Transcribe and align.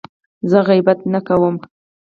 زه 0.49 0.59
غیبت 0.69 0.99
نه 1.13 1.19
کوم. 1.27 1.55